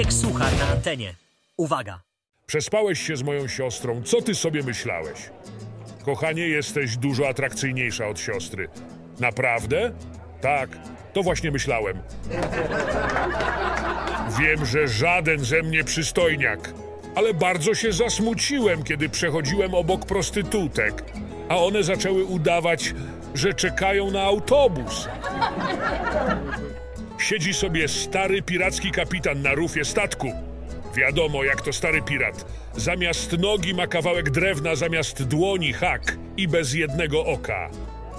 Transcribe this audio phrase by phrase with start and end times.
[0.00, 1.14] Zbigniek Suchar na antenie.
[1.56, 2.00] Uwaga!
[2.46, 4.02] Przespałeś się z moją siostrą.
[4.02, 5.30] Co ty sobie myślałeś?
[6.04, 8.68] Kochanie, jesteś dużo atrakcyjniejsza od siostry.
[9.18, 9.92] Naprawdę?
[10.40, 10.70] Tak,
[11.12, 12.02] to właśnie myślałem.
[14.40, 16.74] Wiem, że żaden ze mnie przystojniak,
[17.14, 21.04] ale bardzo się zasmuciłem, kiedy przechodziłem obok prostytutek,
[21.48, 22.94] a one zaczęły udawać,
[23.34, 25.08] że czekają na autobus.
[27.20, 30.32] Siedzi sobie stary piracki kapitan na rufie statku.
[30.96, 32.44] Wiadomo, jak to stary pirat.
[32.76, 37.70] Zamiast nogi ma kawałek drewna, zamiast dłoni hak i bez jednego oka.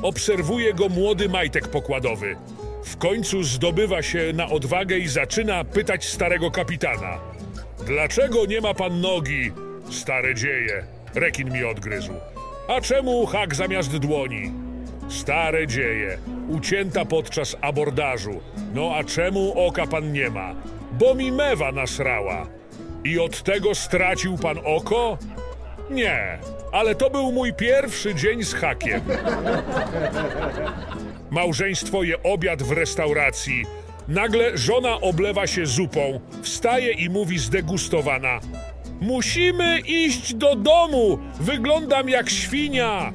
[0.02, 2.36] Obserwuje go młody majtek pokładowy.
[2.86, 7.20] W końcu zdobywa się na odwagę i zaczyna pytać starego kapitana.
[7.86, 9.52] Dlaczego nie ma pan nogi?
[9.92, 10.84] Stare dzieje.
[11.16, 12.14] Rekin mi odgryzł.
[12.68, 14.52] A czemu hak zamiast dłoni?
[15.12, 16.18] Stare dzieje.
[16.50, 18.42] Ucięta podczas abordażu.
[18.74, 20.56] No a czemu oka pan nie ma?
[20.92, 22.48] Bo mi mewa nasrała.
[23.04, 25.18] I od tego stracił pan oko?
[25.90, 26.38] Nie,
[26.72, 29.02] ale to był mój pierwszy dzień z hakiem.
[31.32, 33.66] Małżeństwo je obiad w restauracji.
[34.08, 38.40] Nagle żona oblewa się zupą, wstaje i mówi zdegustowana.
[39.02, 43.14] Musimy iść do domu, wyglądam jak świnia.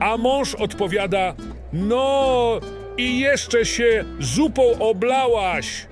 [0.00, 1.34] A mąż odpowiada,
[1.72, 2.60] no
[2.98, 5.86] i jeszcze się zupą oblałaś.